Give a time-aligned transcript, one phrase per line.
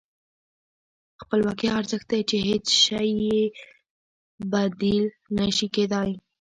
[1.21, 3.41] خپلواکي هغه ارزښت دی چې هېڅ شی یې
[4.51, 5.03] بدیل
[5.37, 6.09] نه شي کېدای.